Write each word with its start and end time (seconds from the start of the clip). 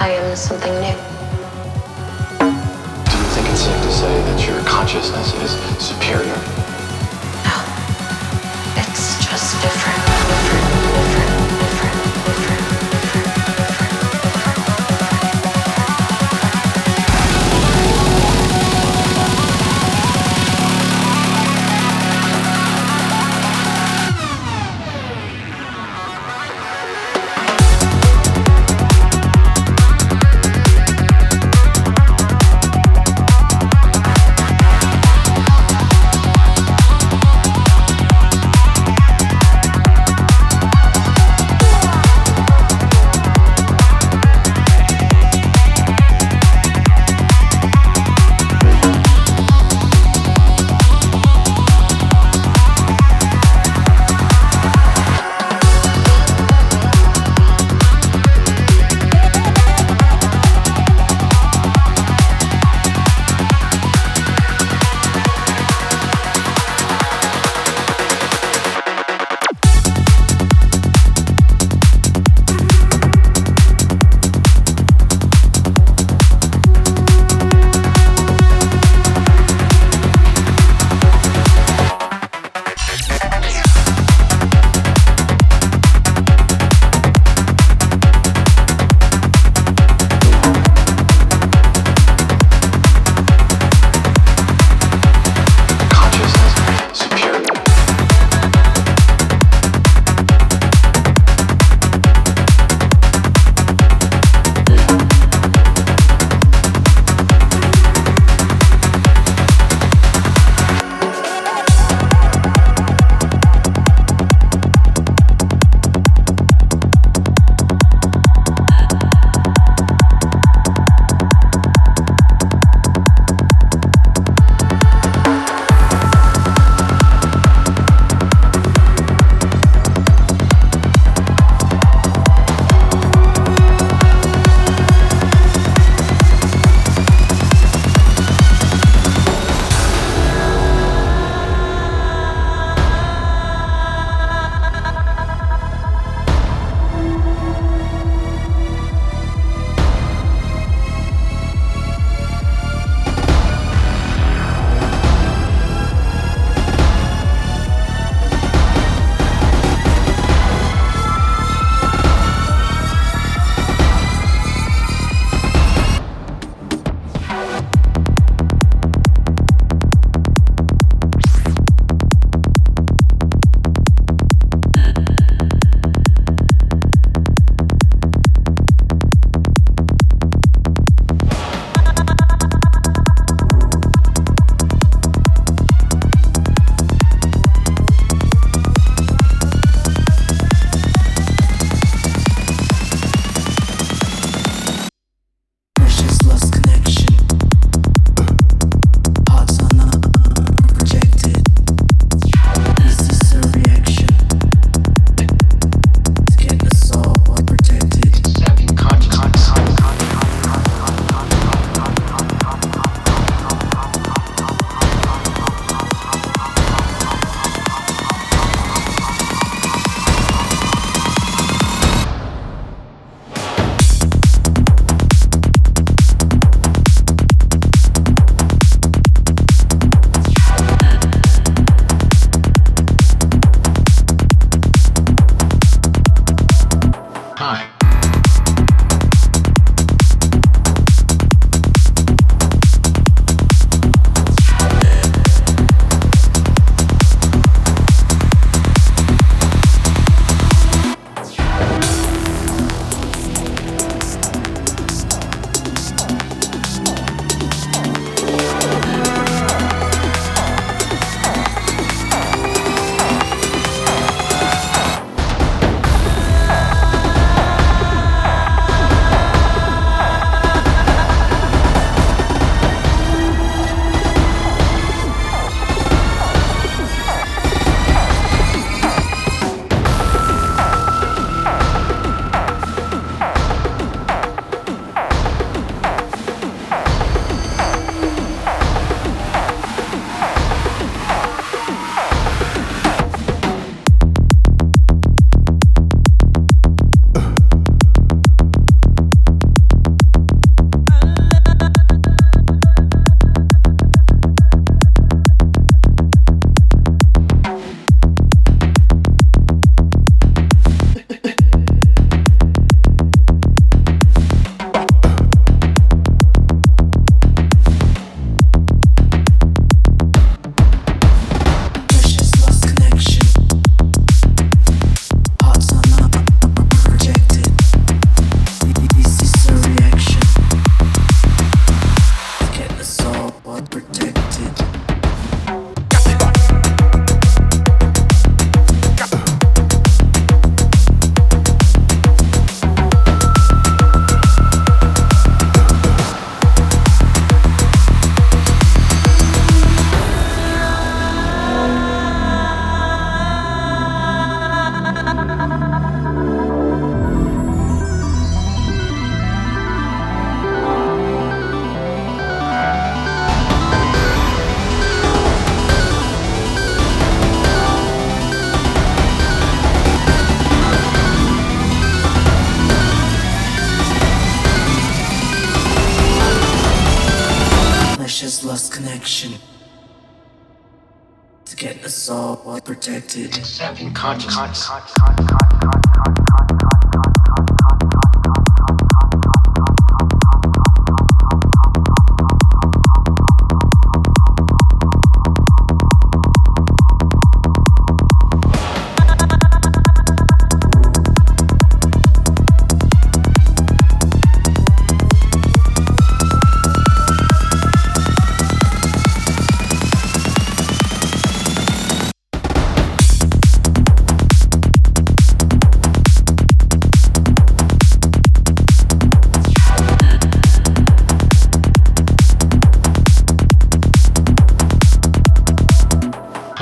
I 0.00 0.10
am 0.10 0.36
something 0.36 0.72
new. 0.74 0.94
Do 2.38 3.16
you 3.16 3.28
think 3.34 3.48
it's 3.48 3.60
safe 3.62 3.82
to 3.82 3.90
say 3.90 4.22
that 4.22 4.46
your 4.46 4.60
consciousness 4.62 5.34
is 5.42 5.50
superior? 5.84 6.67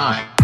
time. 0.06 0.35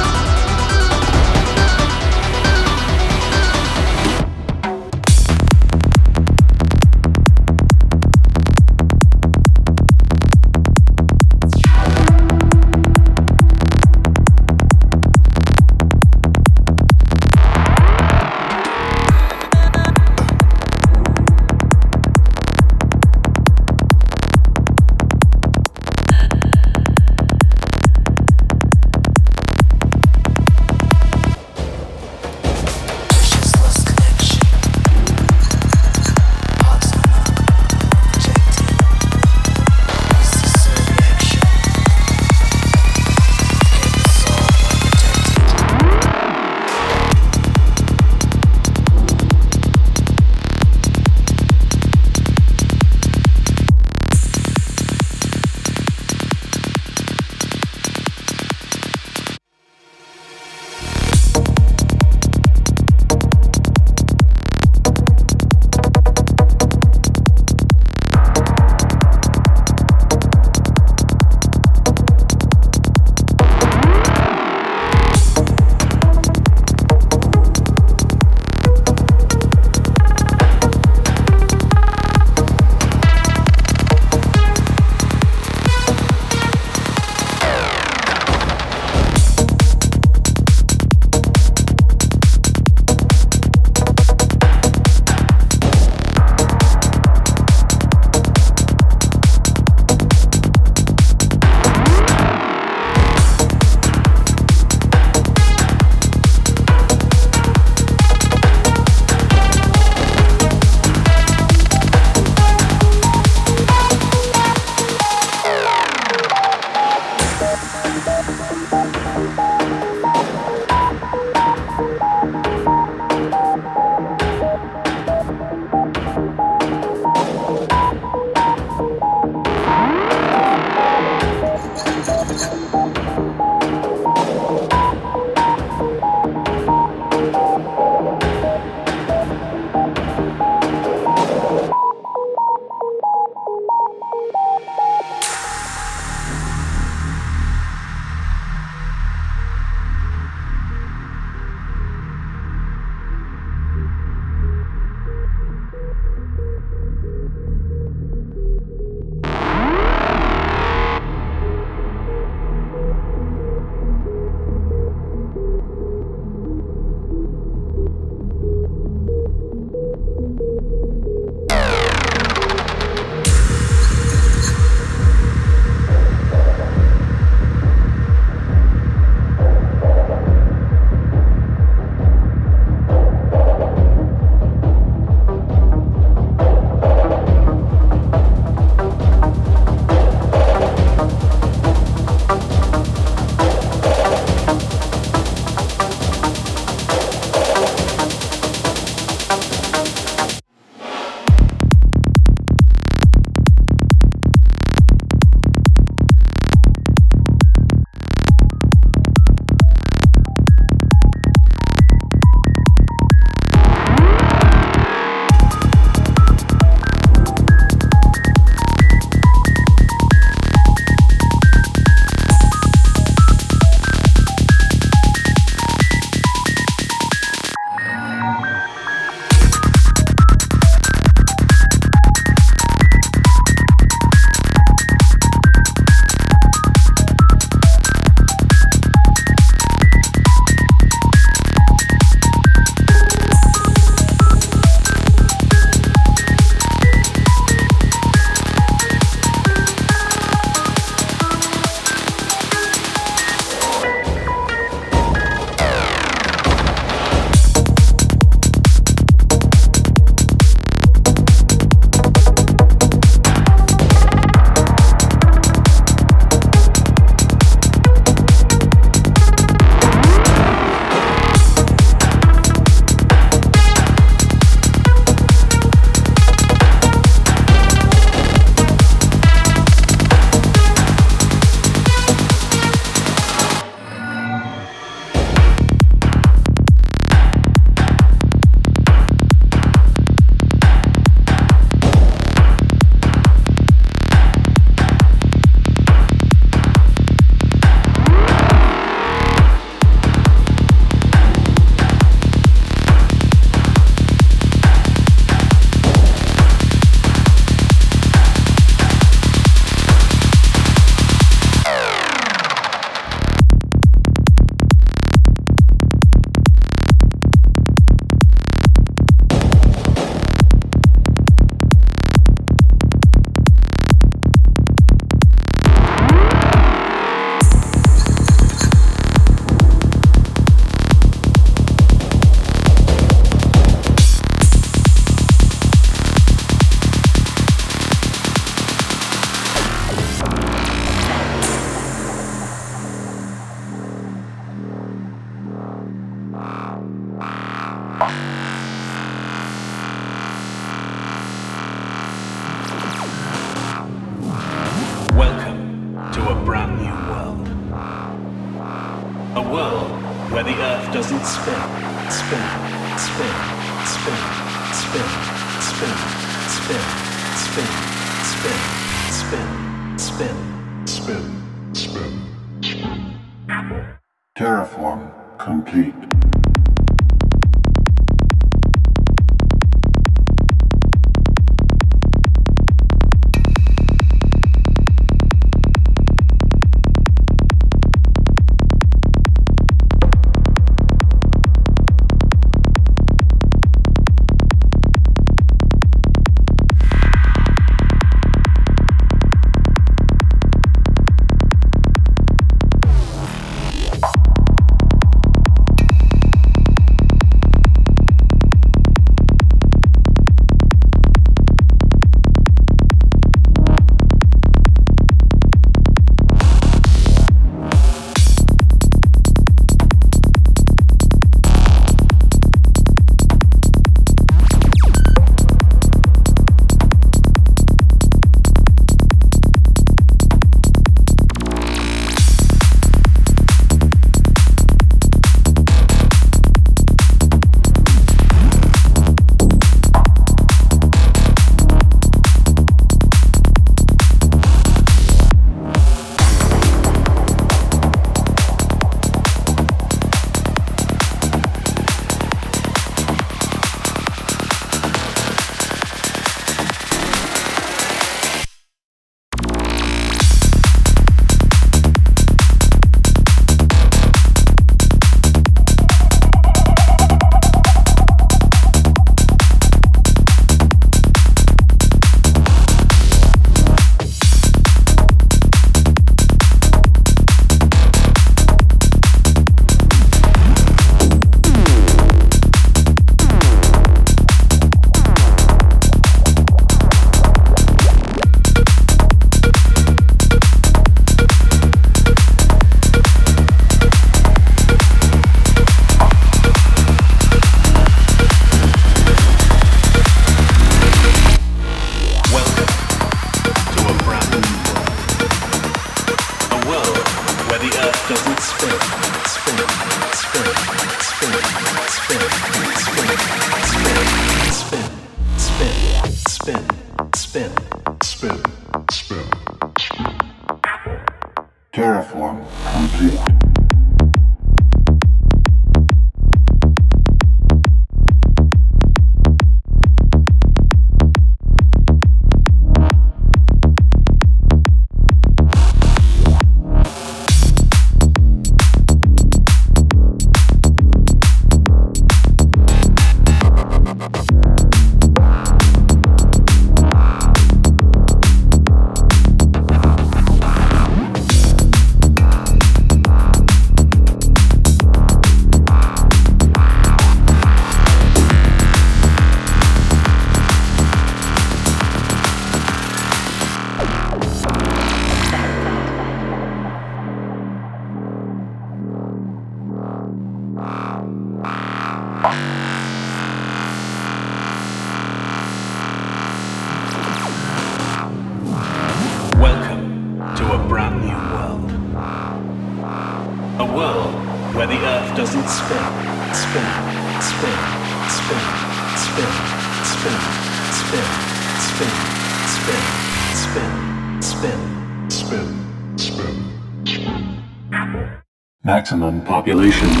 Population 599.41 600.00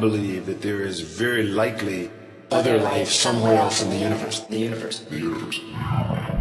believe 0.00 0.46
that 0.46 0.62
there 0.62 0.82
is 0.82 1.00
very 1.00 1.44
likely 1.44 2.10
other 2.50 2.78
life 2.78 3.10
somewhere 3.10 3.56
else 3.56 3.82
in 3.82 3.90
the 3.90 3.96
universe. 3.96 4.40
The 4.40 4.58
universe. 4.58 5.00
The 5.00 5.18
universe. 5.18 6.39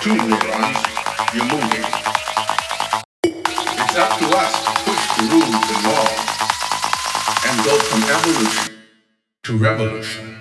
two 0.00 0.14
neurons, 0.16 0.78
you're 1.34 1.44
moving. 1.44 1.84
It's 3.22 3.96
up 3.96 4.18
to 4.18 4.26
us 4.34 4.64
to 4.64 4.72
push 4.84 5.04
the 5.16 5.24
rules 5.30 5.66
and 5.70 5.84
laws 5.84 6.20
and 7.44 7.64
go 7.66 7.78
from 7.78 8.02
evolution 8.04 8.74
to 9.42 9.58
revolution. 9.58 10.39